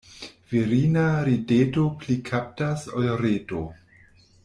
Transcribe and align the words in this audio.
Virina 0.53 1.03
rideto 1.27 1.85
pli 2.01 2.17
kaptas 2.33 2.89
ol 3.01 3.11
reto. 3.25 3.63